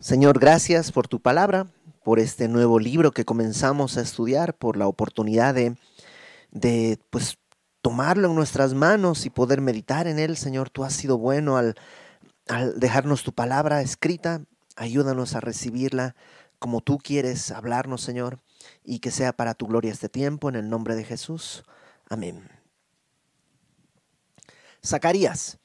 [0.00, 1.66] Señor, gracias por tu palabra,
[2.02, 5.76] por este nuevo libro que comenzamos a estudiar, por la oportunidad de,
[6.50, 7.36] de pues,
[7.82, 10.38] tomarlo en nuestras manos y poder meditar en él.
[10.38, 11.74] Señor, tú has sido bueno al,
[12.48, 14.42] al dejarnos tu palabra escrita.
[14.74, 16.16] Ayúdanos a recibirla
[16.58, 18.40] como tú quieres hablarnos, Señor,
[18.82, 21.62] y que sea para tu gloria este tiempo, en el nombre de Jesús.
[22.08, 22.48] Amén.
[24.82, 25.59] Zacarías.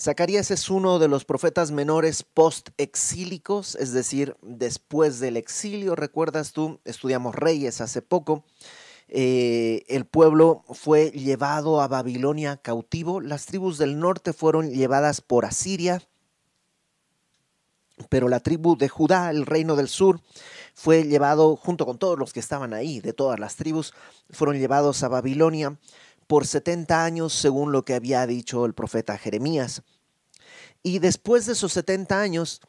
[0.00, 5.94] Zacarías es uno de los profetas menores post-exílicos, es decir, después del exilio.
[5.94, 6.80] ¿Recuerdas tú?
[6.86, 8.42] Estudiamos Reyes hace poco.
[9.08, 13.20] Eh, el pueblo fue llevado a Babilonia cautivo.
[13.20, 16.00] Las tribus del norte fueron llevadas por Asiria.
[18.08, 20.22] Pero la tribu de Judá, el reino del sur,
[20.72, 23.92] fue llevado junto con todos los que estaban ahí, de todas las tribus,
[24.30, 25.78] fueron llevados a Babilonia
[26.30, 29.82] por 70 años, según lo que había dicho el profeta Jeremías.
[30.80, 32.60] Y después de esos 70 años,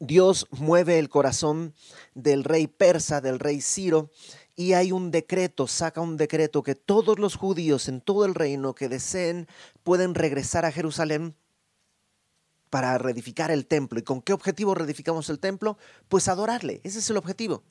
[0.00, 1.72] Dios mueve el corazón
[2.12, 4.10] del rey persa, del rey Ciro,
[4.54, 8.74] y hay un decreto, saca un decreto que todos los judíos en todo el reino
[8.74, 9.48] que deseen
[9.82, 11.34] pueden regresar a Jerusalén
[12.68, 13.98] para reedificar el templo.
[13.98, 15.78] ¿Y con qué objetivo reedificamos el templo?
[16.10, 17.62] Pues adorarle, ese es el objetivo.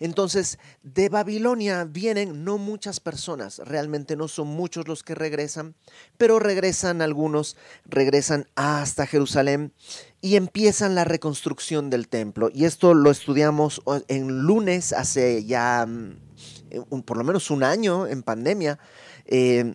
[0.00, 5.74] Entonces, de Babilonia vienen no muchas personas, realmente no son muchos los que regresan,
[6.18, 9.72] pero regresan algunos, regresan hasta Jerusalén
[10.20, 12.50] y empiezan la reconstrucción del templo.
[12.52, 18.22] Y esto lo estudiamos en lunes hace ya mm, por lo menos un año en
[18.22, 18.78] pandemia.
[19.26, 19.74] Eh,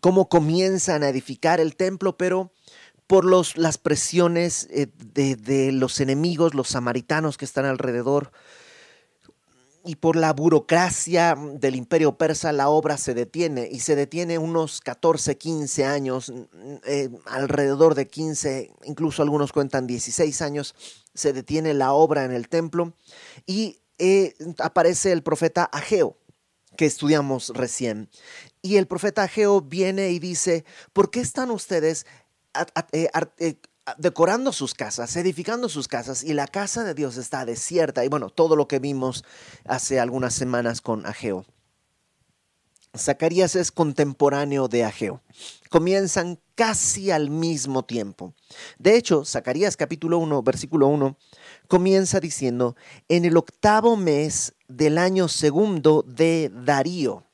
[0.00, 2.52] cómo comienzan a edificar el templo, pero
[3.06, 8.30] por los, las presiones eh, de, los enemigos, los samaritanos que están alrededor,
[9.84, 14.80] y por la burocracia del imperio persa la obra se detiene y se detiene unos
[14.80, 16.32] 14, 15 años,
[16.84, 20.74] eh, alrededor de 15, incluso algunos cuentan 16 años,
[21.14, 22.94] se detiene la obra en el templo
[23.46, 26.16] y eh, aparece el profeta Ageo
[26.76, 28.08] que estudiamos recién.
[28.62, 32.06] Y el profeta Ageo viene y dice, ¿por qué están ustedes
[32.92, 33.56] eh,
[33.98, 38.04] decorando sus casas, edificando sus casas y la casa de Dios está desierta.
[38.04, 39.24] Y bueno, todo lo que vimos
[39.64, 41.44] hace algunas semanas con Ageo.
[42.96, 45.22] Zacarías es contemporáneo de Ageo.
[45.68, 48.34] Comienzan casi al mismo tiempo.
[48.78, 51.16] De hecho, Zacarías capítulo 1, versículo 1,
[51.68, 52.74] comienza diciendo,
[53.08, 57.24] en el octavo mes del año segundo de Darío.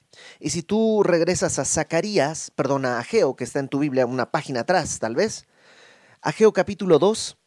[0.40, 4.30] Y si tú regresas a Zacarías, perdón, a Ageo, que está en tu Biblia una
[4.30, 5.46] página atrás, tal vez,
[6.26, 7.38] Ageo capítulo 2,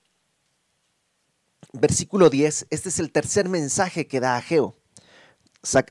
[1.74, 4.78] versículo 10, este es el tercer mensaje que da Ageo.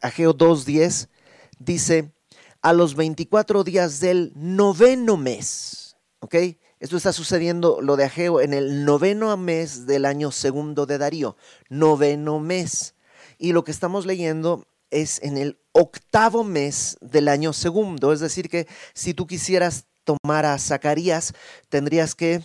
[0.00, 1.10] Ageo 2.10
[1.58, 2.14] dice,
[2.62, 6.34] a los 24 días del noveno mes, ¿ok?
[6.80, 11.36] Esto está sucediendo, lo de Ageo, en el noveno mes del año segundo de Darío,
[11.68, 12.94] noveno mes.
[13.36, 18.48] Y lo que estamos leyendo es en el octavo mes del año segundo, es decir,
[18.48, 21.34] que si tú quisieras tomar a Zacarías,
[21.68, 22.42] tendrías que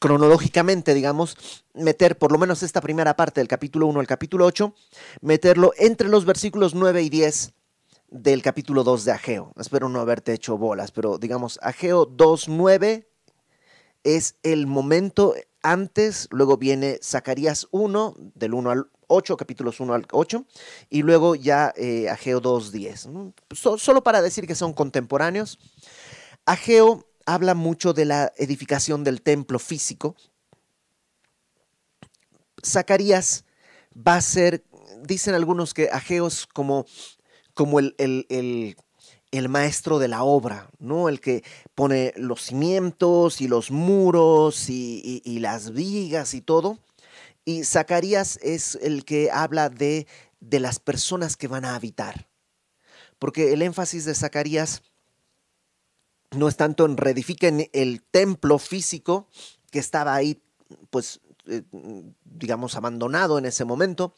[0.00, 4.74] cronológicamente, digamos, meter por lo menos esta primera parte del capítulo 1 al capítulo 8,
[5.20, 7.52] meterlo entre los versículos 9 y 10
[8.08, 9.52] del capítulo 2 de Ageo.
[9.58, 13.06] Espero no haberte hecho bolas, pero digamos, Ageo 2.9
[14.04, 20.06] es el momento antes, luego viene Zacarías 1, del 1 al 8, capítulos 1 al
[20.10, 20.44] 8,
[20.90, 23.78] y luego ya eh, Ageo 2.10.
[23.78, 25.58] solo para decir que son contemporáneos.
[26.46, 30.16] Ageo habla mucho de la edificación del templo físico.
[32.64, 33.44] Zacarías
[33.96, 34.64] va a ser,
[35.02, 36.86] dicen algunos que Ageos como,
[37.54, 38.76] como el, el,
[39.30, 41.08] el, maestro de la obra, ¿no?
[41.08, 46.78] El que pone los cimientos y los muros y, y las vigas y todo.
[47.44, 50.06] Y Zacarías es el que habla de,
[50.40, 52.28] de las personas que van a habitar.
[53.18, 54.82] Porque el énfasis de Zacarías
[56.34, 59.28] no es tanto en reedifiquen el templo físico
[59.70, 60.42] que estaba ahí,
[60.90, 61.62] pues, eh,
[62.24, 64.14] digamos, abandonado en ese momento,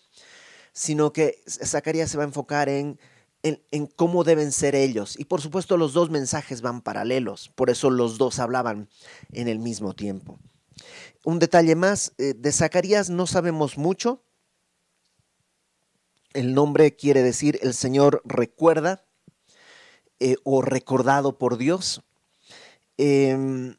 [0.73, 2.99] sino que Zacarías se va a enfocar en,
[3.43, 5.19] en, cómo deben ser ellos.
[5.19, 8.89] Y por supuesto los dos mensajes van paralelos, por eso los dos hablaban
[9.33, 10.39] en el mismo tiempo.
[11.25, 14.23] Un detalle más, eh, de Zacarías no sabemos mucho.
[16.35, 19.06] El nombre quiere decir el Señor recuerda
[20.21, 22.03] eh, o recordado por Dios.
[22.97, 23.77] Em,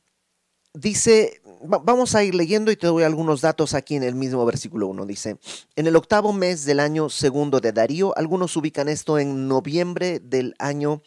[0.73, 4.87] dice, vamos a ir leyendo y te doy algunos datos aquí en el mismo versículo
[4.87, 5.05] 1.
[5.05, 5.37] Dice,
[5.75, 10.55] en el octavo mes del año segundo de Darío, algunos ubican esto en noviembre del
[10.59, 11.01] año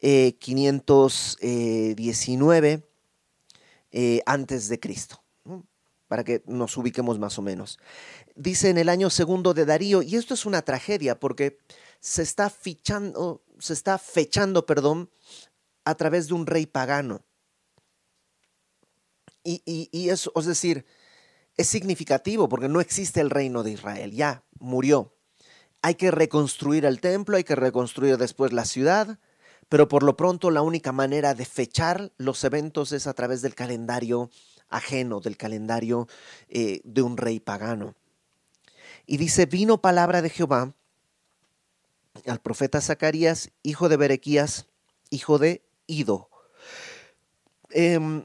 [0.00, 2.72] 519.
[2.72, 2.82] Eh,
[3.94, 5.22] eh, antes de Cristo,
[6.08, 7.78] para que nos ubiquemos más o menos.
[8.34, 11.58] Dice en el año segundo de Darío, y esto es una tragedia porque
[12.02, 15.08] se está fichando, se está fechando, perdón,
[15.84, 17.24] a través de un rey pagano.
[19.44, 20.84] Y, y eso, es decir,
[21.56, 25.14] es significativo porque no existe el reino de Israel, ya murió.
[25.80, 29.20] Hay que reconstruir el templo, hay que reconstruir después la ciudad,
[29.68, 33.54] pero por lo pronto la única manera de fechar los eventos es a través del
[33.54, 34.28] calendario
[34.68, 36.08] ajeno, del calendario
[36.48, 37.94] eh, de un rey pagano.
[39.06, 40.74] Y dice, vino palabra de Jehová
[42.26, 44.66] al profeta Zacarías, hijo de Berequías,
[45.10, 46.28] hijo de Ido.
[47.70, 48.24] Em,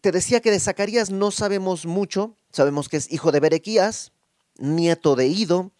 [0.00, 4.12] te decía que de Zacarías no sabemos mucho, sabemos que es hijo de Berequías,
[4.58, 5.72] nieto de Ido,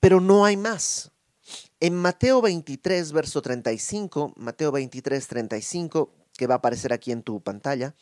[0.00, 1.10] pero no hay más.
[1.80, 7.40] En Mateo 23, verso 35, Mateo 23, 35, que va a aparecer aquí en tu
[7.40, 7.94] pantalla,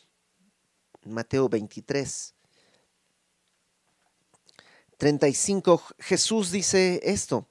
[1.05, 2.33] Mateo 23,
[4.97, 7.47] 35, Jesús dice esto,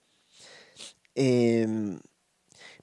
[1.15, 2.01] em,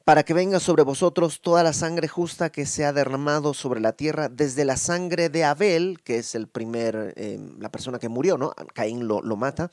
[0.04, 3.94] para que venga sobre vosotros toda la sangre justa que se ha derramado sobre la
[3.94, 8.38] tierra, desde la sangre de Abel, que es el primer, em, la persona que murió,
[8.38, 8.54] ¿no?
[8.74, 9.70] Caín lo, lo mata,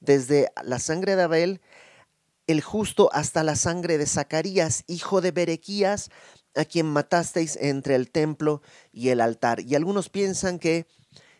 [0.00, 1.60] desde la sangre de Abel,
[2.46, 6.10] el justo, hasta la sangre de Zacarías, hijo de Berequías,
[6.54, 8.62] a quien matasteis entre el templo
[8.92, 9.60] y el altar.
[9.60, 10.86] Y algunos piensan que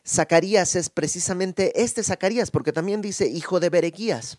[0.06, 4.38] Zacarías es precisamente este Zacarías, porque también dice hijo de Berequías.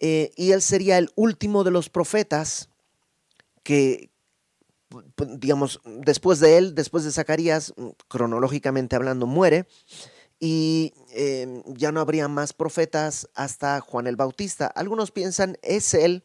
[0.00, 2.70] Eh, y él sería el último de los profetas
[3.62, 4.10] que,
[5.18, 7.74] digamos, después de él, después de Zacarías,
[8.08, 9.66] cronológicamente hablando, muere
[10.40, 14.66] y em, ya no habría más profetas hasta Juan el Bautista.
[14.66, 16.24] Algunos piensan es él,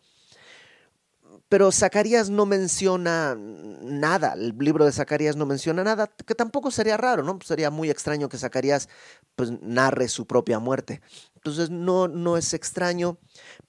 [1.50, 6.98] pero Zacarías no menciona nada, el libro de Zacarías no menciona nada, que tampoco sería
[6.98, 7.38] raro, ¿no?
[7.44, 8.89] Sería muy extraño que Zacarías
[9.36, 11.01] pues, narre su propia muerte.
[11.45, 13.19] Entonces no, no es extraño,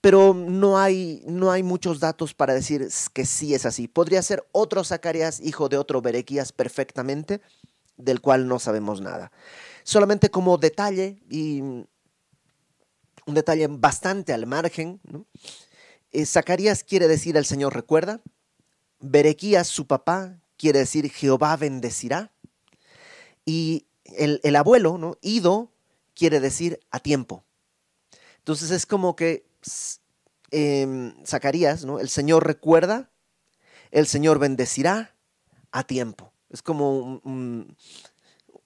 [0.01, 3.87] pero no hay, no hay muchos datos para decir que sí es así.
[3.87, 7.43] Podría ser otro Zacarías, hijo de otro Berequías perfectamente,
[7.99, 9.31] del cual no sabemos nada.
[9.83, 11.87] Solamente como detalle y un
[13.27, 14.99] detalle bastante al margen,
[16.13, 18.23] eh, Zacarías quiere decir el Señor recuerda,
[19.01, 22.33] Berequías su papá quiere decir Jehová bendecirá
[23.45, 23.85] y
[24.17, 25.19] el, abuelo, ¿no?
[25.21, 25.71] Ido
[26.15, 27.45] quiere decir a tiempo.
[28.47, 29.45] Entonces es como que
[30.53, 31.99] em, Zacarías, ¿no?
[31.99, 33.11] El Señor recuerda,
[33.91, 35.17] el Señor bendecirá
[35.73, 36.33] a tiempo.
[36.51, 37.77] Es como un,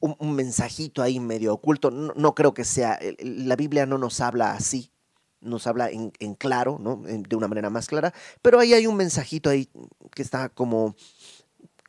[0.00, 1.90] un, mensajito ahí medio oculto.
[1.90, 4.92] No, creo que sea, la Biblia no nos habla así,
[5.40, 7.02] nos habla en, claro, ¿no?
[7.02, 8.12] de una manera más clara,
[8.42, 9.70] pero ahí hay un mensajito ahí
[10.14, 10.94] que está como,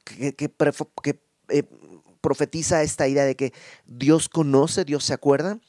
[0.06, 0.34] que,
[1.50, 1.64] eh,
[2.22, 3.52] profetiza esta idea de que
[3.86, 5.60] Dios conoce, Dios se acuerda,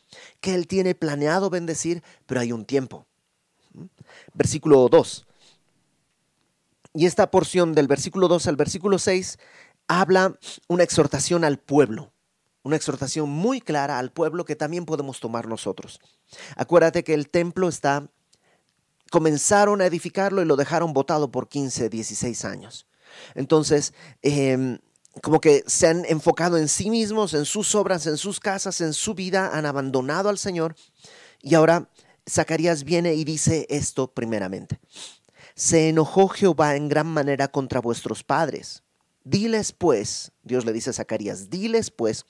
[0.41, 3.06] que Él tiene planeado bendecir, pero hay un tiempo.
[4.35, 5.26] Versículo 2.
[6.94, 9.38] Y esta porción del versículo 2 al versículo 6
[9.88, 10.38] habla
[10.69, 12.12] una exhortación al pueblo
[12.62, 16.00] una exhortación muy clara al pueblo que también podemos tomar nosotros.
[16.56, 18.08] Acuérdate que el templo está,
[19.11, 22.87] comenzaron a edificarlo y lo dejaron botado por 15, 16 años.
[23.35, 23.93] Entonces,
[24.23, 24.79] em,
[25.20, 28.93] como que se han enfocado en sí mismos, en sus obras, en sus casas, en
[28.93, 30.75] su vida, han abandonado al Señor.
[31.43, 31.89] Y ahora
[32.29, 34.81] Zacarías viene y dice esto primeramente.
[35.55, 38.82] Se enojó Jehová en gran manera contra vuestros padres
[39.24, 42.26] Diles pues, Dios le dice a Zacarías, diles pues,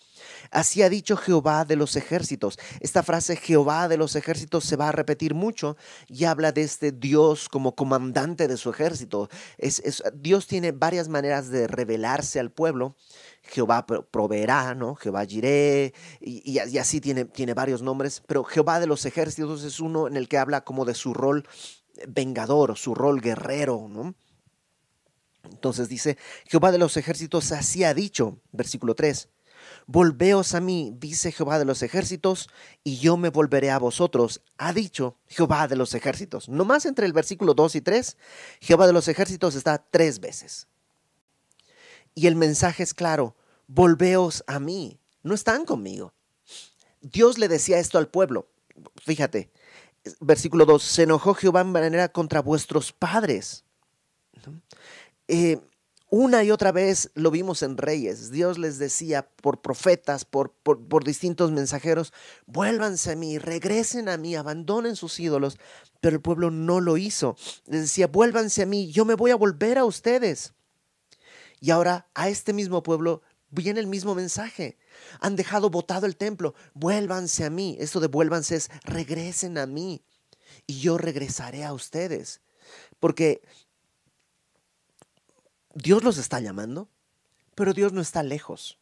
[0.51, 2.59] así ha dicho Jehová de los ejércitos.
[2.81, 6.93] Esta frase Jehová de los ejércitos se va a repetir mucho y habla de este
[6.93, 9.31] Dios como comandante de su ejército.
[10.15, 12.95] Dios tiene varias maneras de revelarse al pueblo.
[13.43, 14.95] Jehová proveerá, ¿no?
[14.95, 19.81] Jehová Jiré, y, y, así tiene, tiene varios nombres, pero Jehová de los ejércitos es
[19.81, 21.49] uno en el que habla como de su rol
[22.07, 24.15] vengador, su rol guerrero, ¿no?
[25.45, 29.29] Entonces dice, Jehová de los ejércitos así ha dicho, versículo 3,
[29.87, 32.49] Volveos a mí, dice Jehová de los ejércitos,
[32.85, 36.49] y yo me volveré a vosotros, ha dicho Jehová de los ejércitos.
[36.49, 38.17] No más entre el versículo 2 y 3,
[38.61, 40.69] Jehová de los ejércitos está tres veces.
[42.15, 46.13] Y el mensaje es claro, volveos a mí, no están conmigo.
[47.01, 48.49] Dios le decía esto al pueblo,
[49.05, 49.51] fíjate,
[50.21, 53.65] versículo 2, se enojó Jehová en manera contra vuestros padres.
[55.29, 55.61] Eh,
[56.15, 58.31] una y otra vez lo vimos en Reyes.
[58.31, 62.13] Dios les decía por profetas, por, por, distintos mensajeros,
[62.45, 65.59] vuélvanse a mí, regresen a mí, abandonen sus ídolos.
[66.01, 67.35] Pero el pueblo no lo hizo.
[67.65, 70.53] Les decía, vuélvanse a mí, yo me voy a volver a ustedes.
[71.61, 74.77] Y ahora a este mismo pueblo, viene el mismo mensaje.
[75.21, 77.77] Han dejado botado el templo, vuélvanse a mí.
[77.81, 80.05] Esto de vuélvanse es regresen a mí
[80.67, 82.43] y yo regresaré a ustedes.
[82.99, 83.43] Porque
[85.75, 86.89] Dios los está llamando,
[87.55, 88.79] pero Dios no está lejos.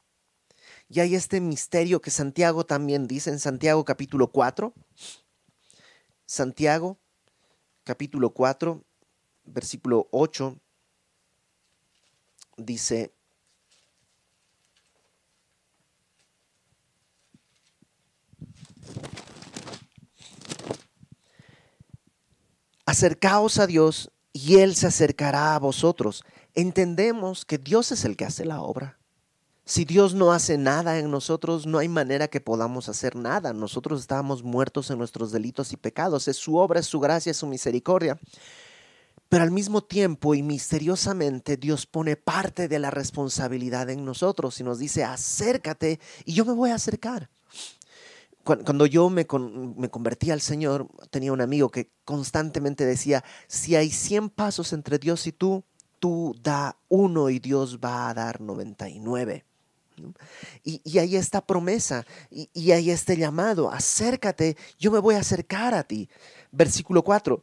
[0.89, 4.73] Y hay este misterio que Santiago también dice en Santiago capítulo 4.
[6.27, 6.99] Santiago
[7.85, 8.85] capítulo 4,
[9.45, 10.57] versículo 8,
[12.57, 13.13] dice,
[22.87, 26.25] acercaos a Dios y Él se acercará a vosotros.
[26.55, 28.99] Entendemos que Dios es el que hace la obra.
[29.65, 33.53] Si Dios no hace nada en nosotros, no hay manera que podamos hacer nada.
[33.53, 36.27] Nosotros estábamos muertos en nuestros delitos y pecados.
[36.27, 38.19] Es su obra, es su gracia, es su misericordia.
[39.29, 44.65] Pero al mismo tiempo y misteriosamente Dios pone parte de la responsabilidad en nosotros y
[44.65, 47.31] nos dice, acércate y yo me voy a acercar.
[48.43, 49.25] Cuando yo me,
[49.77, 54.99] me convertí al Señor, tenía un amigo que constantemente decía, si hay 100 pasos entre
[54.99, 55.63] Dios y tú,
[56.01, 59.45] tú da uno y Dios va a dar 99.
[60.65, 65.19] Y, y, hay esta promesa y, y hay este llamado, acércate, yo me voy a
[65.19, 66.09] acercar a ti.
[66.51, 67.43] Versículo 4,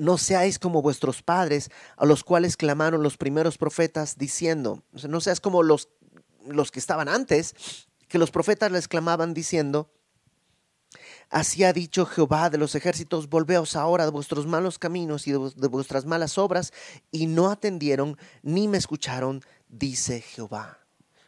[0.00, 5.40] no seáis como vuestros padres, a los cuales clamaron los primeros profetas diciendo, no seas
[5.40, 5.88] como los,
[6.46, 7.54] los que estaban antes,
[8.08, 9.90] que los profetas les clamaban diciendo,
[11.30, 15.68] Así ha dicho Jehová de los ejércitos, volveos ahora de vuestros malos caminos y de,
[15.68, 16.72] vuestras malas obras,
[17.12, 20.80] y no atendieron ni me escucharon, dice Jehová.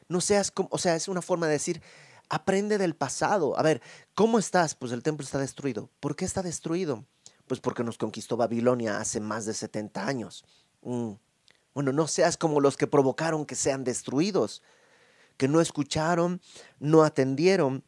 [0.09, 1.80] No seas como, o sea, es una forma de decir,
[2.28, 3.56] aprende del pasado.
[3.56, 3.80] A ver,
[4.14, 4.75] ¿cómo estás?
[4.75, 5.88] Pues el templo está destruido.
[6.00, 7.04] ¿Por qué está destruido?
[7.47, 10.44] Pues porque nos conquistó Babilonia hace más de 70 años.
[10.82, 11.12] Mm.
[11.75, 14.62] Bueno, no seas como los que provocaron que sean destruidos,
[15.37, 16.40] que no escucharon,
[16.80, 17.85] no atendieron.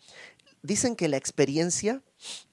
[0.65, 2.03] Dicen que la experiencia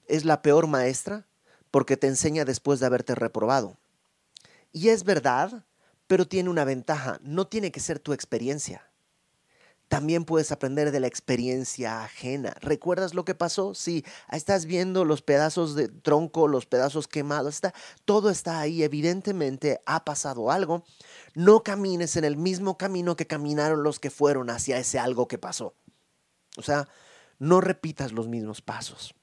[0.06, 1.26] es la peor maestra
[1.70, 3.78] porque te enseña después de haberte reprobado.
[4.70, 5.64] Y es verdad,
[6.08, 8.86] pero tiene una ventaja, no tiene que ser tu experiencia.
[9.88, 12.54] También puedes aprender de la experiencia ajena.
[12.60, 13.74] ¿Recuerdas lo que pasó?
[13.74, 17.72] Sí, estás viendo los pedazos de tronco, los pedazos quemados, está,
[18.04, 20.84] todo está ahí, evidentemente ha pasado algo.
[21.34, 25.38] No camines en el mismo camino que caminaron los que fueron hacia ese algo que
[25.38, 25.74] pasó.
[26.58, 26.86] O sea,
[27.42, 29.16] no repitas los mismos pasos.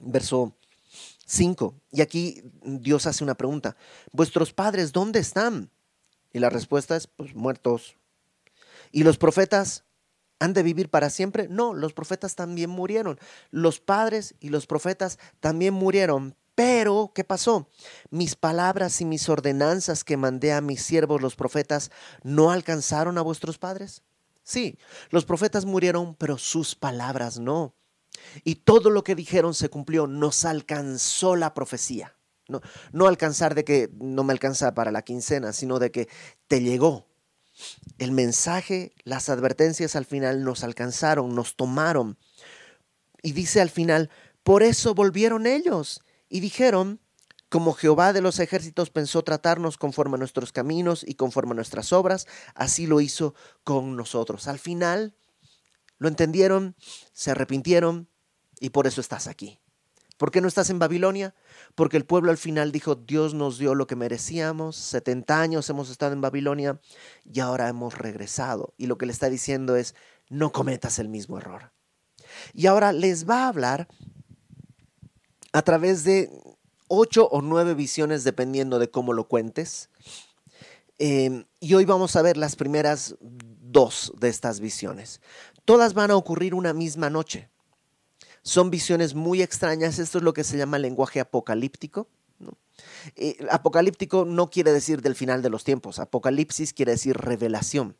[0.00, 0.56] Verso
[1.26, 1.80] 5.
[1.92, 3.76] Y aquí Dios hace una pregunta.
[4.10, 5.70] ¿Vuestros padres dónde están?
[6.32, 7.94] Y la respuesta es, pues muertos.
[8.90, 9.84] ¿Y los profetas
[10.40, 11.46] han de vivir para siempre?
[11.48, 13.20] No, los profetas también murieron.
[13.52, 16.34] Los padres y los profetas también murieron.
[16.56, 17.68] Pero, ¿qué pasó?
[18.10, 21.92] Mis palabras y mis ordenanzas que mandé a mis siervos los profetas
[22.24, 24.02] no alcanzaron a vuestros padres.
[24.44, 24.78] Sí,
[25.10, 27.74] los profetas murieron, pero sus palabras no.
[28.44, 32.14] Y todo lo que dijeron se cumplió, nos alcanzó la profecía.
[32.92, 36.08] No, alcanzar de que no me alcanza para la quincena, sino de que
[36.46, 37.08] te llegó.
[37.96, 42.18] El mensaje, las advertencias al final nos alcanzaron, nos tomaron.
[43.22, 44.10] Y dice al final,
[44.42, 47.00] por eso volvieron ellos y dijeron,
[47.54, 51.92] como Jehová de los ejércitos pensó tratarnos conforme a nuestros caminos y conforme a nuestras
[51.92, 54.48] obras, así lo hizo con nosotros.
[54.48, 55.14] Al final,
[55.98, 56.74] lo entendieron,
[57.12, 58.08] se arrepintieron
[58.58, 59.60] y por eso estás aquí.
[60.16, 61.36] ¿Por qué no estás en Babilonia?
[61.76, 65.90] Porque el pueblo al final dijo, Dios nos dio lo que merecíamos, 70 años hemos
[65.90, 66.80] estado en Babilonia
[67.22, 68.74] y ahora hemos regresado.
[68.76, 69.94] Y lo que le está diciendo es,
[70.28, 71.70] no cometas el mismo error.
[72.52, 73.86] Y ahora les va a hablar
[75.52, 76.30] a través de
[76.88, 79.90] ocho o nueve visiones dependiendo de cómo lo cuentes.
[80.98, 85.20] Em, y hoy vamos a ver las primeras dos de estas visiones.
[85.64, 87.48] Todas van a ocurrir una misma noche.
[88.42, 89.98] Son visiones muy extrañas.
[89.98, 92.08] Esto es lo que se llama lenguaje apocalíptico.
[93.16, 95.98] Eh, apocalíptico no quiere decir del final de los tiempos.
[95.98, 97.96] Apocalipsis quiere decir revelación.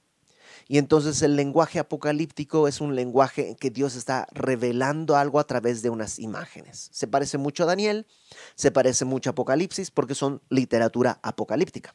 [0.66, 5.46] Y entonces el lenguaje apocalíptico es un lenguaje en que Dios está revelando algo a
[5.46, 6.88] través de unas imágenes.
[6.92, 8.06] Se parece mucho a Daniel,
[8.54, 11.94] se parece mucho a Apocalipsis porque son literatura apocalíptica.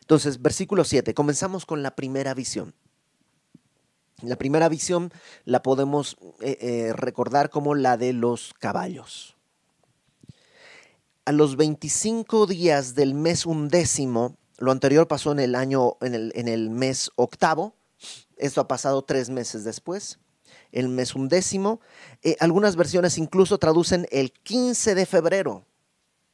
[0.00, 2.74] Entonces, versículo 7, comenzamos con la primera visión.
[4.22, 5.12] La primera visión
[5.44, 9.36] la podemos eh, eh, recordar como la de los caballos.
[11.26, 16.32] A los 25 días del mes undécimo, lo anterior pasó en el año, en el,
[16.34, 17.74] en el mes octavo.
[18.36, 20.18] Esto ha pasado tres meses después.
[20.72, 21.80] El mes undécimo.
[22.22, 25.64] Eh, algunas versiones incluso traducen el 15 de febrero.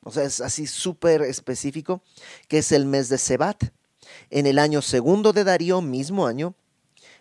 [0.01, 2.03] O sea, es así súper específico,
[2.49, 3.63] que es el mes de Sebat.
[4.31, 6.55] En el año segundo de Darío, mismo año,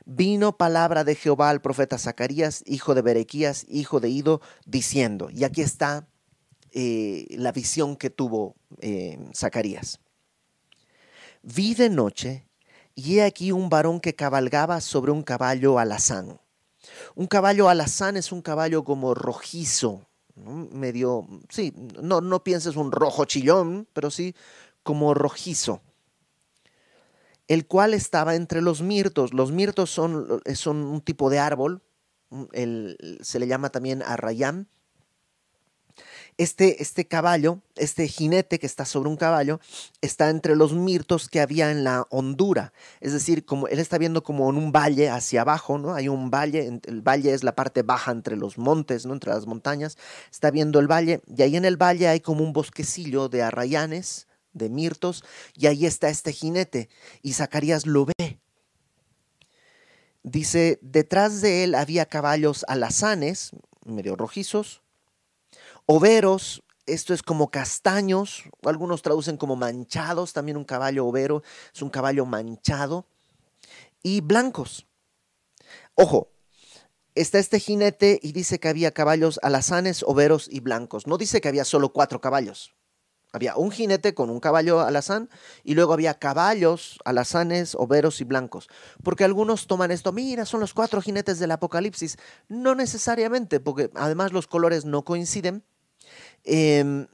[0.05, 5.43] vino palabra de Jehová al profeta Zacarías, hijo de Berequías, hijo de Ido, diciendo, y
[5.45, 6.07] aquí está
[6.72, 10.00] eh, la visión que tuvo eh, Zacarías.
[11.44, 12.48] Vi de noche,
[12.96, 16.40] y he aquí un varón que cabalgaba sobre un caballo alazán.
[17.16, 23.26] Un caballo alazán es un caballo como rojizo, medio, sí, no, no pienses un rojo
[23.26, 24.36] chillón, pero sí
[24.84, 25.82] como rojizo
[27.48, 29.34] el cual estaba entre los mirtos.
[29.34, 31.82] Los mirtos son, son un tipo de árbol,
[33.22, 34.68] se le llama también arrayán.
[36.38, 39.60] Este, este caballo, este jinete que está sobre un caballo,
[40.02, 42.74] está entre los mirtos que había en la hondura.
[43.02, 45.94] Es decir, como él está viendo como en un valle hacia abajo, ¿no?
[45.94, 49.13] Hay un valle, el valle es la parte baja entre los montes, ¿no?
[49.13, 49.98] Entre las montañas.
[50.32, 54.28] Está viendo el valle y ahí en el valle hay como un bosquecillo de arrayanes,
[54.54, 55.24] de mirtos,
[55.56, 56.90] y ahí está este jinete,
[57.22, 58.40] y Zacarías lo ve.
[60.22, 63.52] Dice, detrás de él había caballos alazanes,
[63.86, 64.83] medio rojizos,
[65.86, 71.90] overos, esto es como castaños, algunos traducen como manchados, también un caballo overo es un
[71.90, 73.06] caballo manchado,
[74.02, 74.86] y blancos.
[75.96, 76.32] Ojo,
[77.16, 81.08] está este jinete y dice que había caballos alazanes, overos y blancos.
[81.08, 82.75] No dice que había solo cuatro caballos.
[83.36, 85.28] Había un jinete con un caballo alazán
[85.63, 88.70] y luego había caballos alazanes, overos y blancos.
[89.02, 92.18] Porque algunos toman esto, mira, son los cuatro jinetes del Apocalipsis.
[92.48, 95.63] No necesariamente, porque además los colores no coinciden.
[96.44, 97.08] Em,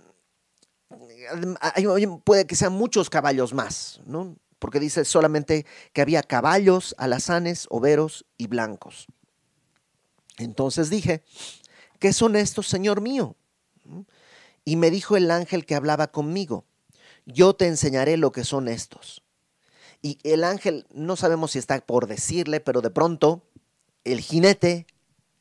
[2.23, 4.35] puede que sean muchos caballos más, ¿no?
[4.57, 9.07] Porque dice solamente que había caballos, alazanes, overos y blancos.
[10.37, 11.23] Entonces dije,
[11.99, 13.35] ¿qué son estos, Señor mío?
[14.65, 16.65] Y me dijo el ángel que hablaba conmigo,
[17.25, 19.23] yo te enseñaré lo que son estos.
[20.01, 23.43] Y el ángel, no sabemos si está por decirle, pero de pronto
[24.03, 24.87] el jinete,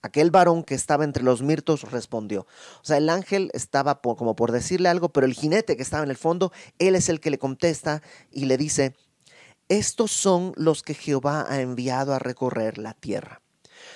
[0.02, 2.42] aquel varón que estaba entre los mirtos, respondió.
[2.82, 6.10] O sea, el ángel estaba como por decirle algo, pero el jinete que estaba en
[6.10, 8.94] el fondo, él es el que le contesta y le dice,
[9.68, 13.42] estos son los que Jehová ha enviado a recorrer la tierra.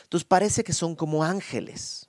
[0.05, 2.09] Entonces parece que son como ángeles,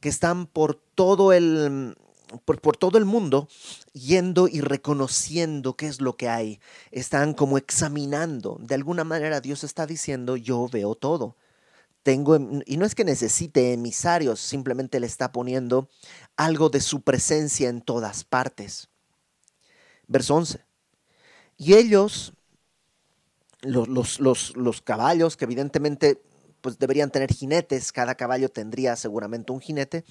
[0.00, 1.96] que están por todo el,
[2.44, 3.48] por, todo el mundo
[3.92, 6.60] yendo y reconociendo qué es lo que hay.
[6.90, 8.58] Están como examinando.
[8.60, 11.36] De alguna manera Dios está diciendo, yo veo todo.
[12.02, 15.88] Tengo, y no es que necesite emisarios, simplemente le está poniendo
[16.36, 18.88] algo de su presencia en todas partes.
[20.06, 20.64] Verso 11.
[21.58, 22.32] Y ellos,
[23.62, 26.22] los, los, los caballos, que evidentemente
[26.60, 30.04] pues deberían tener jinetes, cada caballo tendría seguramente un jinete,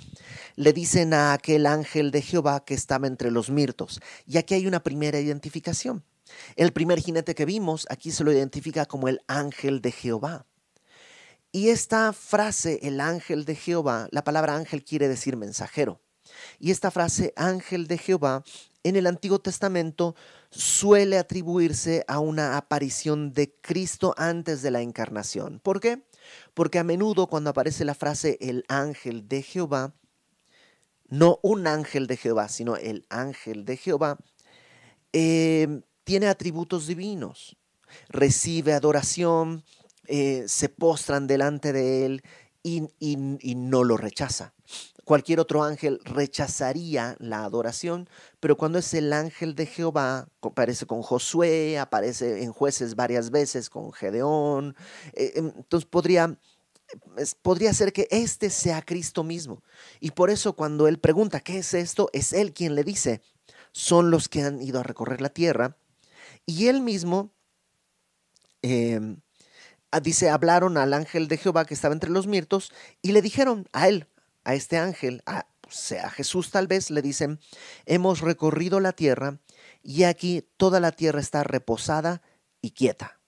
[0.56, 4.00] le dicen a aquel ángel de Jehová que estaba entre los mirtos.
[4.26, 6.04] Y aquí hay una primera identificación.
[6.56, 10.46] El primer jinete que vimos aquí se lo identifica como el ángel de Jehová.
[11.58, 16.00] Y esta frase, el ángel de Jehová, la palabra ángel quiere decir mensajero.
[16.60, 18.44] Y esta frase, ángel de Jehová,
[18.84, 20.16] en el Antiguo Testamento
[20.52, 25.60] suele atribuirse a una aparición de Cristo antes de la encarnación.
[25.60, 26.04] ¿Por qué?
[26.54, 29.96] Porque a menudo cuando aparece la frase el ángel de Jehová,
[31.08, 34.20] no un ángel de Jehová, sino el ángel de Jehová,
[35.12, 37.58] em, tiene atributos divinos.
[38.10, 39.64] Recibe adoración,
[40.08, 42.24] eh, se postran delante de él
[42.64, 44.54] y no lo rechaza.
[45.08, 48.10] Cualquier otro ángel rechazaría la adoración,
[48.42, 53.70] pero cuando es el ángel de Jehová, aparece con Josué, aparece en jueces varias veces
[53.70, 54.76] con Gedeón,
[55.14, 56.38] eh, em, entonces podría,
[57.42, 59.64] podría ser que este sea Cristo mismo.
[60.02, 62.10] Y por eso cuando él pregunta, ¿qué es esto?
[62.12, 63.22] Es él quien le dice,
[63.72, 65.78] son los que han ido a recorrer la tierra.
[66.46, 67.32] Y él mismo...
[68.62, 69.22] Em,
[70.02, 72.72] dice, hablaron al ángel de Jehová que estaba entre los mirtos
[73.02, 74.08] y le dijeron a él,
[74.44, 77.40] a este ángel, a, sea Jesús tal vez, le dicen,
[77.86, 79.40] hemos recorrido la tierra
[79.84, 82.22] y aquí toda la tierra está reposada
[82.62, 83.20] y quieta.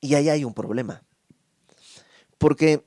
[0.00, 1.02] Y ahí hay un problema.
[2.38, 2.84] Porque,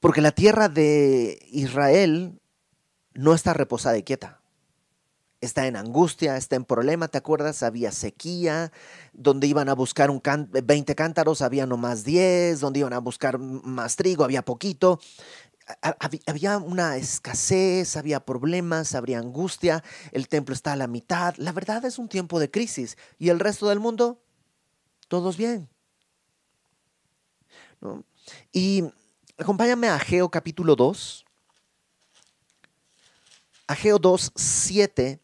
[0.00, 2.40] porque la tierra de Israel
[3.12, 4.39] no está reposada y quieta
[5.40, 7.62] está en angustia, está en problema, ¿te acuerdas?
[7.62, 8.72] Había sequía,
[9.12, 13.96] donde iban a buscar un 20 cántaros, había nomás 10, donde iban a buscar más
[13.96, 15.00] trigo, había poquito.
[16.26, 21.34] Había una escasez, había problemas, había angustia, el templo está a la mitad.
[21.36, 22.98] La verdad es un tiempo de crisis.
[23.18, 24.20] ¿Y el resto del mundo?
[25.06, 25.68] Todos bien.
[28.52, 28.84] Y
[29.38, 31.24] acompáñame a Ageo capítulo 2.
[33.68, 35.20] Ageo 2, 7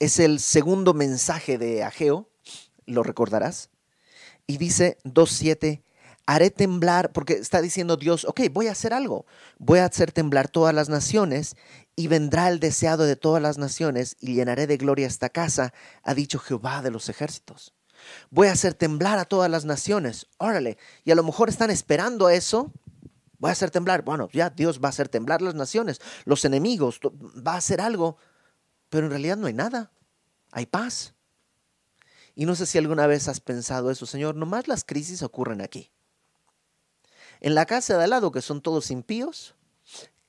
[0.00, 2.30] Es el segundo mensaje de Ageo,
[2.86, 3.68] lo recordarás.
[4.46, 5.82] Y dice 2.7,
[6.24, 9.26] haré temblar, porque está diciendo Dios, ok, voy a hacer algo,
[9.58, 11.54] voy a hacer temblar todas las naciones
[11.96, 16.14] y vendrá el deseado de todas las naciones y llenaré de gloria esta casa, ha
[16.14, 17.74] dicho Jehová de los ejércitos.
[18.30, 22.30] Voy a hacer temblar a todas las naciones, órale, y a lo mejor están esperando
[22.30, 22.72] eso,
[23.38, 27.00] voy a hacer temblar, bueno, ya Dios va a hacer temblar las naciones, los enemigos,
[27.46, 28.16] va a hacer algo,
[28.90, 29.90] pero en realidad no hay nada,
[30.52, 31.14] hay paz.
[32.34, 35.90] Y no sé si alguna vez has pensado eso, Señor, nomás las crisis ocurren aquí.
[37.40, 39.54] En la casa de al lado, que son todos impíos,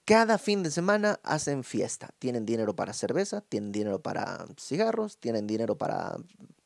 [0.06, 2.10] cada fin de semana hacen fiesta.
[2.20, 6.18] Tienen dinero para cerveza, tienen dinero para cigarros, tienen dinero para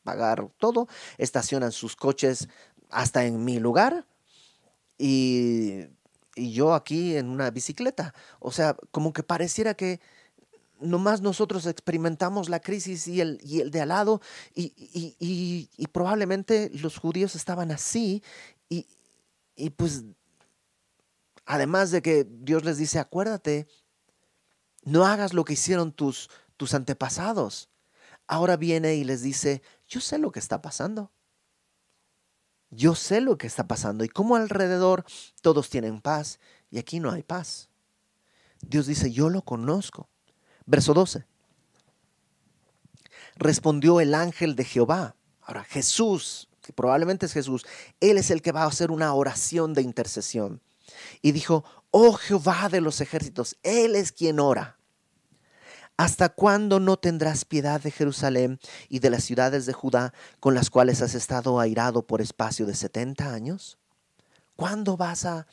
[0.04, 2.48] pagar todo, estacionan sus coches
[2.90, 4.06] hasta en mi lugar
[4.96, 5.86] y,
[6.34, 8.14] y yo aquí en una bicicleta.
[8.38, 10.00] O sea, como que pareciera que
[10.80, 14.20] nomás nosotros experimentamos la crisis y el, y el de al lado
[14.54, 18.22] y, y, y, probablemente los judíos estaban así
[18.68, 18.86] y,
[19.56, 20.04] y pues
[21.46, 23.68] Además de que Dios les dice, acuérdate,
[24.82, 27.70] no hagas lo que hicieron tus, tus antepasados.
[28.26, 31.12] Ahora viene y les dice, yo sé lo que está pasando.
[32.70, 35.04] Yo sé lo que está pasando y como alrededor
[35.40, 37.70] todos tienen paz y aquí no hay paz.
[38.60, 40.10] Dios dice, yo lo conozco.
[40.66, 41.24] Verso 12.
[43.36, 45.14] Respondió el ángel de Jehová.
[45.40, 47.64] Ahora Jesús, que probablemente es Jesús,
[48.00, 50.60] Él es el que va a hacer una oración de intercesión
[51.22, 54.76] y dijo, oh Jehová de los ejércitos, Él es quien ora.
[55.96, 60.68] ¿Hasta cuándo no tendrás piedad de Jerusalén y de las ciudades de Judá con las
[60.68, 63.78] cuales has estado airado por espacio de setenta años?
[64.56, 65.46] ¿Cuándo vas a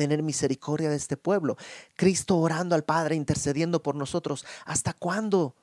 [0.00, 1.58] tener misericordia de este pueblo?
[1.94, 4.46] Cristo orando al Padre, intercediendo por nosotros.
[4.64, 5.54] ¿Hasta cuándo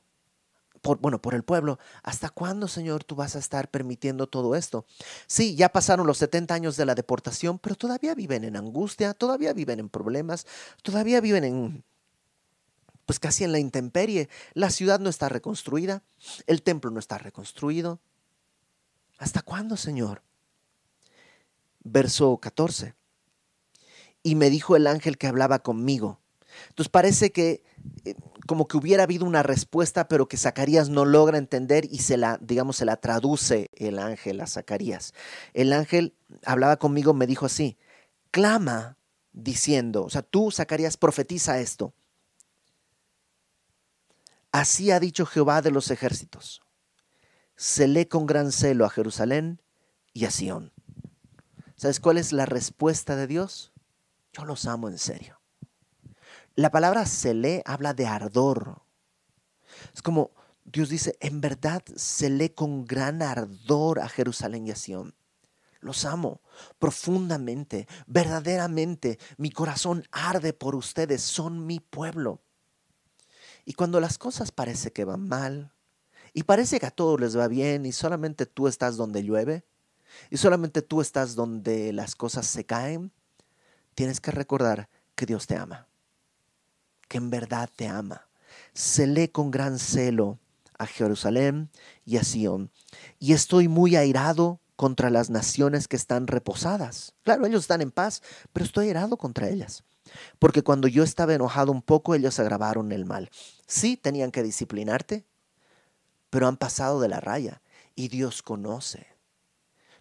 [0.79, 1.79] por, bueno, por el pueblo.
[2.03, 4.85] ¿Hasta cuándo, Señor, tú vas a estar permitiendo todo esto?
[5.25, 9.53] Sí, ya pasaron los 70 años de la deportación, pero todavía viven en angustia, todavía
[9.53, 10.45] viven en problemas,
[10.83, 11.83] todavía viven en,
[13.07, 14.29] pues casi en la intemperie.
[14.53, 16.03] La ciudad no está reconstruida,
[16.45, 17.99] el templo no está reconstruido.
[19.17, 20.21] ¿Hasta cuándo, Señor?
[21.83, 22.96] Verso 14.
[24.27, 26.19] Y me dijo el ángel que hablaba conmigo.
[26.67, 27.63] Entonces parece que
[28.03, 32.17] eh, como que hubiera habido una respuesta, pero que Zacarías no logra entender y se
[32.17, 35.13] la, digamos, se la traduce el ángel a Zacarías.
[35.53, 36.13] El ángel
[36.43, 37.77] hablaba conmigo, me dijo así,
[38.29, 38.97] clama
[39.31, 41.93] diciendo, o sea, tú, Zacarías, profetiza esto.
[44.51, 46.61] Así ha dicho Jehová de los ejércitos.
[47.55, 49.61] Se lee con gran celo a Jerusalén
[50.11, 50.73] y a Sión.
[51.77, 53.71] ¿Sabes cuál es la respuesta de Dios?
[54.37, 55.41] Yo los amo en serio.
[56.53, 58.83] La palabra lee habla de ardor.
[59.95, 60.31] Es como
[60.63, 61.83] Dios dice, en verdad
[62.21, 65.15] lee con gran ardor a Jerusalén y a Sion.
[65.79, 66.41] Los amo
[66.77, 69.17] profundamente, verdaderamente.
[69.37, 72.41] Mi corazón arde por ustedes, son mi pueblo.
[73.65, 75.73] Y cuando las cosas parece que van mal,
[76.33, 79.65] y parece que a todos les va bien, y solamente tú estás donde llueve,
[80.29, 83.11] y solamente tú estás donde las cosas se caen,
[83.97, 85.87] tienes que recordar que Dios te ama
[87.07, 88.27] que en verdad te ama.
[88.73, 90.39] Se lee con gran celo
[90.77, 91.69] a Jerusalén
[92.05, 92.71] y a Sión.
[93.19, 97.13] Y estoy muy airado contra las naciones que están reposadas.
[97.23, 98.21] Claro, ellos están en paz,
[98.53, 99.83] pero estoy airado contra ellas.
[100.39, 103.29] Porque cuando yo estaba enojado un poco, ellos agravaron el mal.
[103.65, 105.25] Sí, tenían que disciplinarte,
[106.29, 107.61] pero han pasado de la raya
[107.95, 109.07] y Dios conoce.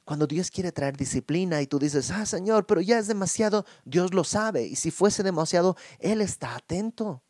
[0.06, 4.14] Cuando Dios quiere traer disciplina y tú dices, ah, Señor, pero ya es demasiado, Dios
[4.14, 4.64] lo sabe.
[4.64, 7.24] Y si fuese demasiado, Él está atento.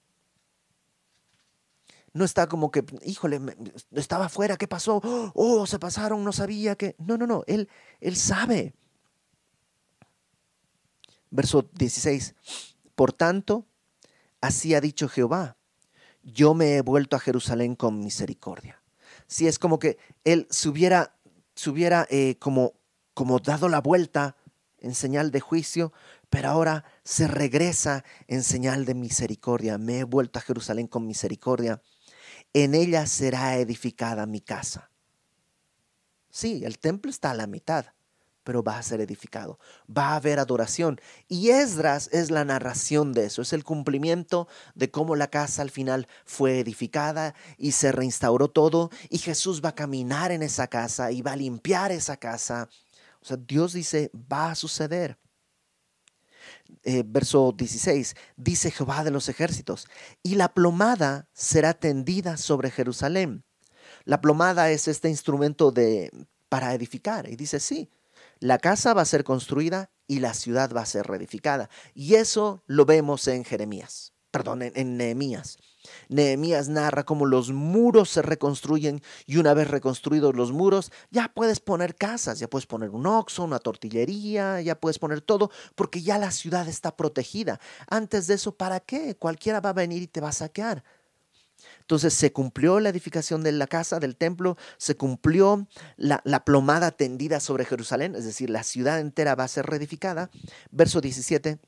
[2.12, 3.40] No está como que, híjole,
[3.92, 5.00] estaba afuera, ¿qué pasó?
[5.34, 6.94] Oh, se pasaron, no sabía que.
[6.98, 8.74] No, no, no, Él, él sabe.
[11.30, 12.34] Verso 16.
[12.94, 13.64] Por tanto,
[14.42, 15.56] así ha dicho Jehová,
[16.22, 18.82] yo me he vuelto a Jerusalén con misericordia.
[19.26, 21.15] Si es como que Él se hubiera
[21.56, 22.74] se hubiera eh, como,
[23.14, 24.36] como dado la vuelta
[24.78, 25.92] en señal de juicio,
[26.30, 29.78] pero ahora se regresa en señal de misericordia.
[29.78, 31.82] Me he vuelto a Jerusalén con misericordia.
[32.52, 34.90] En ella será edificada mi casa.
[36.30, 37.86] Sí, el templo está a la mitad,
[38.46, 39.58] pero va a ser edificado.
[39.94, 41.00] Va a haber adoración.
[41.28, 45.70] Y Esdras es la narración de eso, es el cumplimiento de cómo la casa al
[45.70, 48.90] final fue edificada y se reinstauró todo.
[49.10, 52.68] Y Jesús va a caminar en esa casa y va a limpiar esa casa.
[53.20, 55.18] O sea, Dios dice, va a suceder.
[56.84, 59.88] Eh, verso 16, dice Jehová de los ejércitos,
[60.22, 63.44] y la plomada será tendida sobre Jerusalén
[64.04, 66.12] La plomada es este instrumento de,
[66.48, 67.28] para edificar.
[67.28, 67.90] Y dice, sí,
[68.40, 71.68] la casa va a ser construida y la ciudad va a ser reedificada.
[71.94, 75.58] Y eso lo vemos en Jeremías, perdón, en, Nehemías.
[76.08, 81.60] Nehemías narra cómo los muros se reconstruyen y una vez reconstruidos los muros, ya puedes
[81.60, 86.18] poner casas, ya puedes poner un oxo, una tortillería, ya puedes poner todo, porque ya
[86.18, 87.60] la ciudad está protegida.
[87.88, 89.16] Antes de eso, ¿para qué?
[89.16, 90.82] Cualquiera va a venir y te va a saquear.
[91.86, 97.38] Entonces se cumplió la edificación de la casa, del templo, se cumplió la, plomada tendida
[97.38, 100.28] sobre Jerusalén, es decir, la ciudad entera va a ser reedificada.
[100.72, 101.60] Verso 17,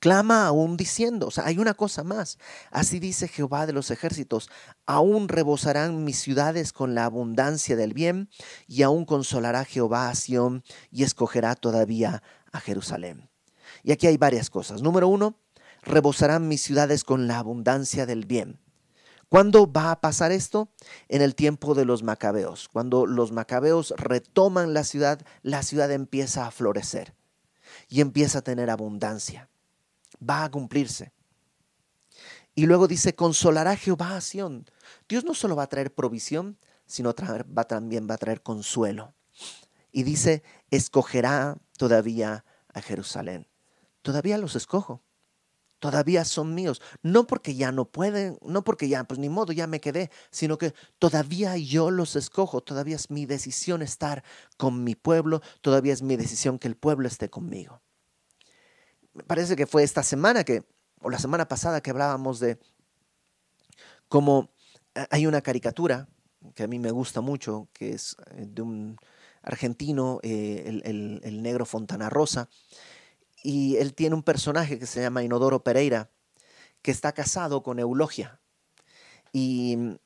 [0.00, 2.38] clama aún diciendo, o sea, hay una cosa más.
[2.72, 4.50] Así dice Jehová de los ejércitos,
[4.84, 8.28] aún rebosarán mis ciudades con la abundancia del bien,
[8.66, 13.30] y aún consolará Jehová a Sión y escogerá todavía a Jerusalén.
[13.84, 14.82] Y aquí hay varias cosas.
[14.82, 15.38] Número uno,
[15.84, 18.58] rebosarán mis ciudades con la abundancia del bien.
[19.34, 20.68] ¿Cuándo va a pasar esto?
[21.08, 22.68] En el tiempo de los macabeos.
[22.68, 27.16] Cuando los macabeos retoman la ciudad, la ciudad empieza a florecer
[27.88, 29.50] y empieza a tener abundancia.
[30.22, 31.10] Va a cumplirse.
[32.54, 34.66] Y luego dice, consolará Jehová a Sión.
[35.08, 39.14] Dios no solo va a traer provisión, sino va, también va a traer consuelo.
[39.90, 43.48] Y dice, escogerá todavía a Jerusalén.
[44.02, 45.02] Todavía los escojo
[45.84, 46.80] todavía son míos.
[47.02, 50.56] No porque ya no pueden, no porque ya, pues ni modo, ya me quedé, sino
[50.56, 54.24] que todavía yo los escojo, todavía es mi decisión estar
[54.56, 57.82] con mi pueblo, todavía es mi decisión que el pueblo esté conmigo.
[59.12, 60.64] Me parece que fue esta semana que,
[61.02, 62.58] o la semana pasada que hablábamos de
[64.08, 64.54] cómo
[64.94, 66.08] eh, hay una caricatura
[66.54, 68.96] que a mí me gusta mucho, que es eh, de un
[69.42, 72.48] argentino, eh, el, el negro Fontana Rosa,
[73.44, 76.10] y él tiene un personaje que se llama Inodoro Pereira,
[76.80, 78.40] que está casado con Eulogia.
[79.32, 79.98] Y,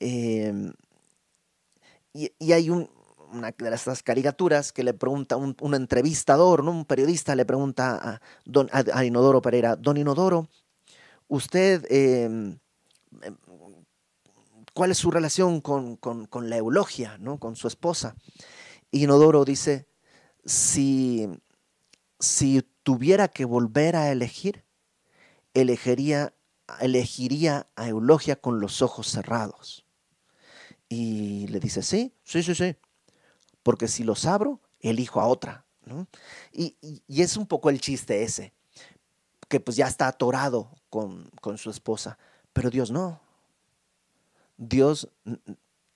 [0.00, 0.72] em,
[2.12, 6.72] y, hay una de estas caricaturas que le pregunta un, un entrevistador, ¿no?
[6.72, 10.48] un periodista le pregunta a, don, a, Inodoro Pereira, don Inodoro,
[11.28, 12.58] usted, em,
[13.22, 13.36] em,
[14.74, 17.38] ¿cuál es su relación con, con, con la Eulogia, ¿no?
[17.38, 18.16] con su esposa?
[18.90, 19.86] Y Inodoro dice,
[20.44, 21.28] si
[22.20, 24.64] si tuviera que volver a elegir,
[25.54, 26.34] elegiría,
[26.80, 29.84] elegiría a Eulogia con los ojos cerrados.
[30.88, 32.76] Y le dice, sí, sí, sí, sí,
[33.62, 35.66] porque si los abro, elijo a otra.
[36.52, 36.76] Y,
[37.08, 38.52] es un poco el chiste ese,
[39.48, 42.18] que pues ya está atorado con, con su esposa,
[42.52, 43.20] pero Dios no.
[44.56, 45.08] Dios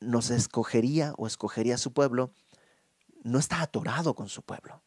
[0.01, 2.33] nos escogería o escogería a su pueblo,
[3.23, 4.83] no está atorado con su pueblo.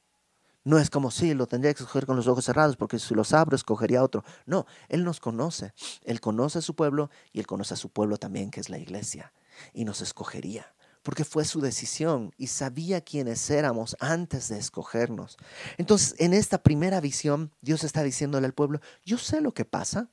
[0.65, 3.33] No es como si lo tendría que escoger con los ojos cerrados, porque si los
[3.33, 4.25] abro, escogería otro.
[4.47, 5.73] No, Él nos conoce.
[6.03, 8.79] Él conoce a su pueblo y Él conoce a su pueblo también, que es la
[8.79, 9.31] iglesia.
[9.73, 15.37] Y nos escogería, porque fue su decisión y sabía quiénes éramos antes de escogernos.
[15.77, 20.09] Entonces, en esta primera visión, Dios está diciéndole al pueblo, yo sé lo que pasa.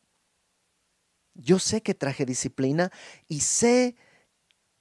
[1.35, 2.93] Yo sé que traje disciplina
[3.27, 3.97] y sé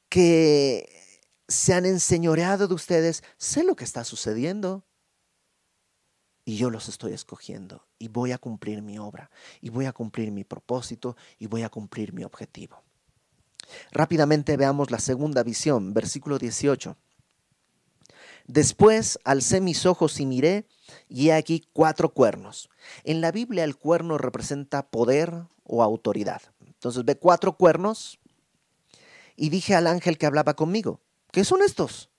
[0.10, 3.24] que se han enseñoreado de ustedes.
[3.38, 4.86] Sé lo que está sucediendo
[6.44, 9.30] y yo los estoy escogiendo y voy a cumplir mi obra
[9.62, 12.84] y voy a cumplir mi propósito y voy a cumplir mi objetivo.
[13.92, 16.98] Rápidamente veamos la segunda visión, versículo 18.
[18.48, 20.68] Después alcé mis ojos y miré,
[21.08, 22.70] y he aquí cuatro cuernos.
[23.04, 26.42] En la Biblia el cuerno representa poder o autoridad.
[26.66, 28.20] Entonces ve cuatro cuernos
[29.36, 31.00] y dije al ángel que hablaba conmigo,
[31.32, 32.10] ¿qué son estos?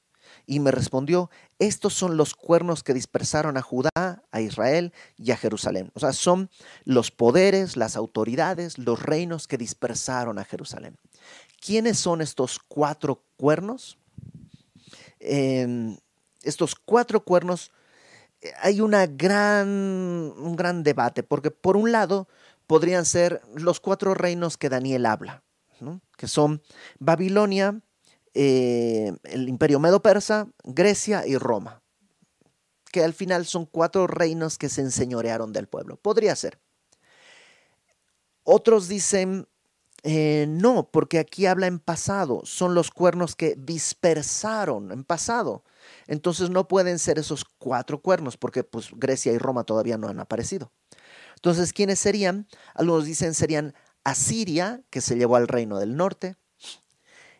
[0.46, 1.30] Y me respondió,
[1.62, 5.92] estos son los cuernos que dispersaron a Judá, a Israel y a Jerusalén.
[5.94, 6.50] O sea, son
[6.84, 10.96] los poderes, las autoridades, los reinos que dispersaron a Jerusalén.
[11.60, 13.96] ¿Quiénes son estos cuatro cuernos?
[15.20, 15.96] Em,
[16.42, 17.70] estos cuatro cuernos,
[18.40, 22.26] eh, hay una gran, un gran debate, porque por un lado
[22.66, 25.44] podrían ser los cuatro reinos que Daniel habla,
[26.16, 26.60] que son
[26.98, 27.80] Babilonia,
[28.34, 31.82] eh, el imperio medo-persa, Grecia y Roma,
[32.90, 35.96] que al final son cuatro reinos que se enseñorearon del pueblo.
[35.96, 36.58] Podría ser.
[38.44, 39.46] Otros dicen,
[40.02, 45.64] eh, no, porque aquí habla en pasado, son los cuernos que dispersaron en pasado.
[46.06, 50.20] Entonces no pueden ser esos cuatro cuernos, porque pues Grecia y Roma todavía no han
[50.20, 50.72] aparecido.
[51.36, 52.46] Entonces, ¿quiénes serían?
[52.74, 56.36] Algunos dicen serían Asiria, que se llevó al reino del norte,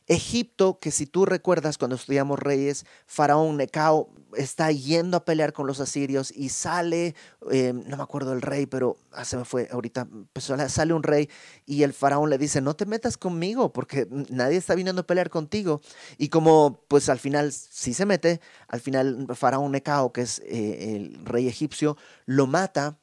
[0.07, 5.67] Egipto, que si tú recuerdas cuando estudiamos reyes, Faraón Necao está yendo a pelear con
[5.67, 7.15] los asirios y sale,
[7.51, 11.03] eh, no me acuerdo el rey, pero ah, se me fue ahorita, pues, sale un
[11.03, 11.29] rey
[11.67, 15.31] y el faraón le dice, no te metas conmigo porque nadie está viniendo a pelear
[15.31, 15.81] contigo.
[16.19, 20.97] Y como pues al final sí se mete, al final Faraón Necao, que es eh,
[20.97, 22.99] el rey egipcio, lo mata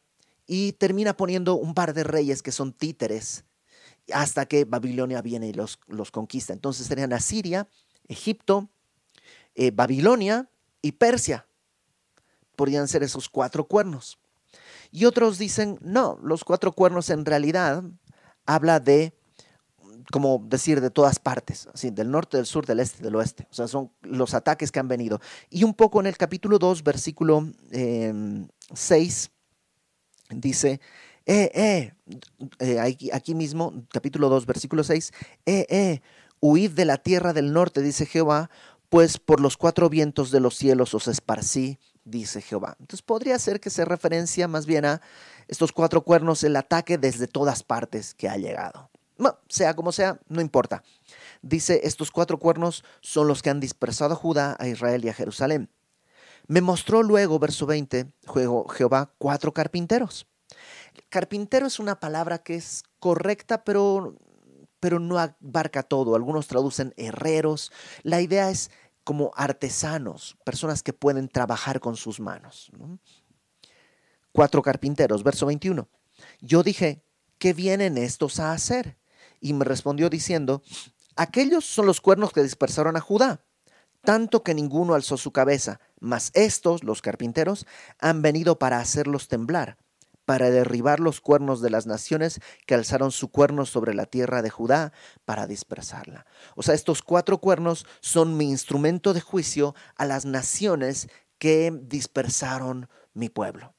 [0.48, 3.46] y termina poniendo un par de reyes que son títeres
[4.14, 6.54] hasta que Babilonia viene y los, los conquista.
[6.54, 7.68] Entonces serían Asiria,
[8.08, 8.70] Egipto,
[9.56, 10.50] eh, Babilonia
[10.82, 11.46] y Persia.
[12.56, 14.20] Podrían ser esos cuatro cuernos.
[14.92, 17.84] Y otros dicen, no, los cuatro cuernos en realidad
[18.46, 19.14] habla de,
[20.12, 23.48] como decir, de todas partes, así, del norte, del sur, del este, del oeste.
[23.52, 25.22] O sea, son los ataques que han venido.
[25.50, 27.48] Y un poco en el capítulo 2, versículo
[28.74, 29.32] 6,
[30.30, 30.82] em, dice,
[31.26, 31.94] eh, eh,
[32.60, 32.80] eh
[33.14, 35.12] aquí, mismo, capítulo 2, versículo 6,
[35.46, 36.02] eh, eh,
[36.40, 38.50] huid de la tierra del norte, dice Jehová,
[38.90, 42.76] pues por los cuatro vientos de los cielos os esparcí, dice Jehová.
[42.80, 45.02] Entonces podría ser que se referencia más bien a
[45.48, 48.90] estos cuatro cuernos, el ataque desde todas partes que ha llegado.
[49.48, 50.84] sea como sea, no importa.
[51.42, 55.14] Dice, estos cuatro cuernos son los que han dispersado a Judá, a Israel y a
[55.14, 55.70] Jerusalén.
[56.48, 58.08] Me mostró luego, verso 20,
[58.74, 60.26] Jehová, cuatro carpinteros
[61.10, 64.16] Carpintero es una palabra que es correcta, pero,
[64.80, 66.16] pero no abarca todo.
[66.16, 67.72] Algunos traducen herreros.
[68.04, 68.72] La idea es
[69.04, 72.72] como artesanos, personas que pueden trabajar con sus manos.
[74.32, 75.88] Cuatro carpinteros, verso 21.
[76.42, 77.04] Yo dije,
[77.40, 79.00] ¿qué vienen estos a hacer?
[79.40, 80.62] Y me respondió diciendo,
[81.16, 83.44] aquellos son los cuernos que dispersaron a Judá,
[84.02, 87.66] tanto que ninguno alzó su cabeza, mas estos, los carpinteros,
[88.00, 89.78] han venido para hacerlos temblar
[90.30, 94.52] para derribar los cuernos de las naciones que alzaron su cuerno sobre la tierra de
[94.52, 94.94] Judá
[95.26, 96.28] para dispersarla.
[96.56, 102.90] O sea, estos cuatro cuernos son mi instrumento de juicio a las naciones que dispersaron
[103.16, 103.74] mi pueblo.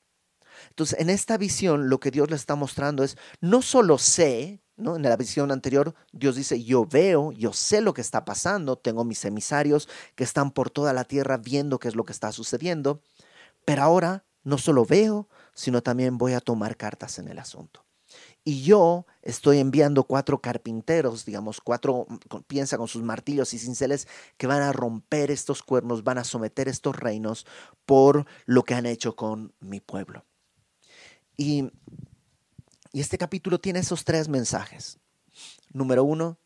[0.70, 4.96] Entonces, en esta visión lo que Dios le está mostrando es, no solo sé, ¿no?
[4.96, 9.04] En la visión anterior, Dios dice, yo veo, yo sé lo que está pasando, tengo
[9.04, 13.02] mis emisarios que están por toda la tierra viendo qué es lo que está sucediendo,
[13.64, 17.84] pero ahora no solo veo, sino también voy a tomar cartas en el asunto.
[18.42, 22.06] Y yo estoy enviando cuatro carpinteros, digamos, cuatro,
[22.46, 26.68] piensa con sus martillos y cinceles, que van a romper estos cuernos, van a someter
[26.68, 27.46] estos reinos
[27.84, 30.24] por lo que han hecho con mi pueblo.
[31.36, 31.70] Y,
[32.92, 34.98] y este capítulo tiene esos tres mensajes.
[35.72, 36.38] Número uno,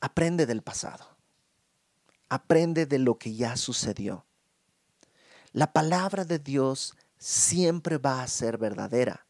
[0.00, 1.16] aprende del pasado.
[2.28, 4.26] Aprende de lo que ya sucedió.
[5.52, 9.26] La palabra de Dios siempre va a ser verdadera.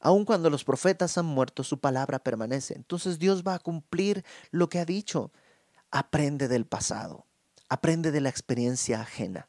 [0.00, 2.74] Aun cuando los profetas han muerto, su palabra permanece.
[2.74, 5.32] Entonces Dios va a cumplir lo que ha dicho.
[5.90, 7.26] Aprende del pasado,
[7.68, 9.48] aprende de la experiencia ajena.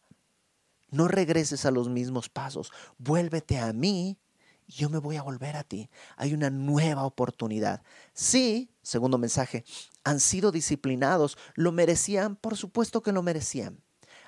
[0.89, 4.17] No regreses a los mismos pasos, vuélvete a mí
[4.65, 5.89] y yo me voy a volver a ti.
[6.15, 7.83] Hay una nueva oportunidad.
[8.13, 9.65] Sí, segundo mensaje,
[10.03, 13.81] han sido disciplinados, lo merecían, por supuesto que lo merecían.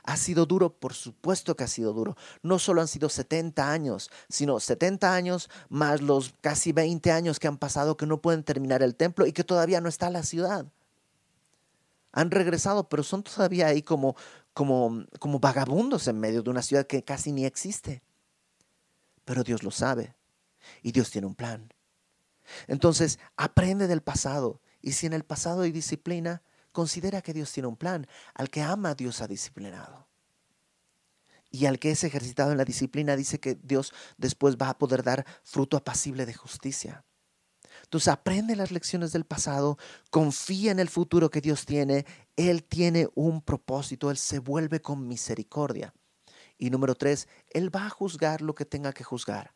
[0.03, 0.73] ¿Ha sido duro?
[0.73, 2.17] Por supuesto que ha sido duro.
[2.41, 7.47] No solo han sido 70 años, sino 70 años más los casi 20 años que
[7.47, 10.65] han pasado que no pueden terminar el templo y que todavía no está la ciudad.
[12.13, 14.15] Han regresado, pero son todavía ahí como,
[14.53, 18.01] como, como vagabundos en medio de una ciudad que casi ni existe.
[19.23, 20.15] Pero Dios lo sabe
[20.81, 21.71] y Dios tiene un plan.
[22.67, 27.67] Entonces, aprende del pasado y si en el pasado hay disciplina, Considera que Dios tiene
[27.67, 28.07] un plan.
[28.33, 30.07] Al que ama, Dios ha disciplinado.
[31.49, 35.03] Y al que es ejercitado en la disciplina, dice que Dios después va a poder
[35.03, 37.03] dar fruto apacible de justicia.
[37.83, 39.77] Entonces aprende las lecciones del pasado,
[40.09, 42.05] confía en el futuro que Dios tiene.
[42.37, 45.93] Él tiene un propósito, Él se vuelve con misericordia.
[46.57, 49.53] Y número tres, Él va a juzgar lo que tenga que juzgar.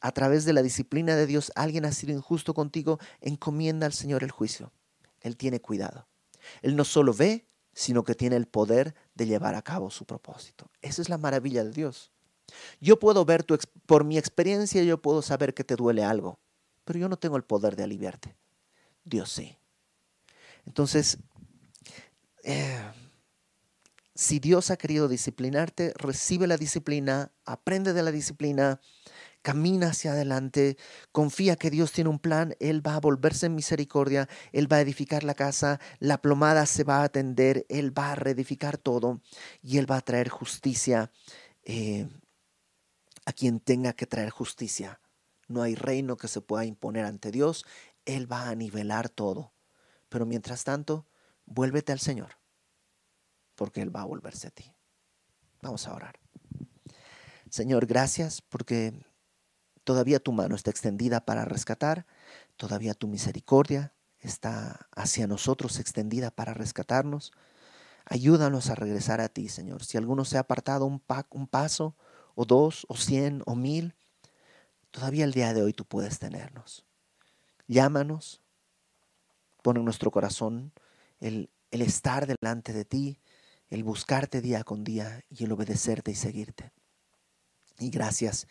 [0.00, 4.24] A través de la disciplina de Dios, alguien ha sido injusto contigo, encomienda al Señor
[4.24, 4.72] el juicio.
[5.20, 6.08] Él tiene cuidado.
[6.62, 10.70] Él no solo ve, sino que tiene el poder de llevar a cabo su propósito.
[10.80, 12.10] Esa es la maravilla de Dios.
[12.80, 16.38] Yo puedo ver tu, por mi experiencia, yo puedo saber que te duele algo,
[16.84, 18.36] pero yo no tengo el poder de aliviarte.
[19.04, 19.58] Dios sí.
[20.64, 21.18] Entonces,
[22.44, 22.80] eh,
[24.14, 28.80] si Dios ha querido disciplinarte, recibe la disciplina, aprende de la disciplina,
[29.46, 30.76] camina hacia adelante,
[31.12, 34.80] confía que Dios tiene un plan, Él va a volverse en misericordia, Él va a
[34.80, 39.20] edificar la casa, la plomada se va a atender, Él va a reedificar todo
[39.62, 41.12] y Él va a traer justicia
[41.62, 42.08] eh,
[43.24, 45.00] a quien tenga que traer justicia.
[45.46, 47.64] No hay reino que se pueda imponer ante Dios,
[48.04, 49.52] Él va a nivelar todo.
[50.08, 51.06] Pero mientras tanto,
[51.44, 52.30] vuélvete al Señor,
[53.54, 54.74] porque Él va a volverse a ti.
[55.62, 56.18] Vamos a orar.
[57.48, 58.92] Señor, gracias porque
[59.86, 62.06] todavía tu mano está extendida para rescatar,
[62.56, 67.32] todavía tu misericordia está hacia nosotros extendida para rescatarnos.
[68.04, 69.84] Ayúdanos a regresar a ti, Señor.
[69.84, 71.94] Si alguno se ha apartado un, paso,
[72.34, 73.94] o dos, o cien, o mil,
[74.90, 76.84] todavía el día de hoy tú puedes tenernos.
[77.68, 78.40] Llámanos,
[79.62, 80.72] pon en nuestro corazón
[81.20, 83.20] el estar delante de ti,
[83.70, 86.72] el buscarte día con día y el obedecerte y seguirte.
[87.78, 88.48] Y gracias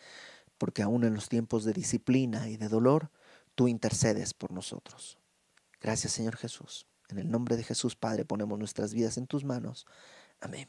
[0.58, 3.10] porque aún en los tiempos de disciplina y de dolor,
[3.54, 5.18] tú intercedes por nosotros.
[5.80, 6.86] Gracias Señor Jesús.
[7.08, 9.86] En el nombre de Jesús Padre ponemos nuestras vidas en tus manos.
[10.40, 10.68] Amén.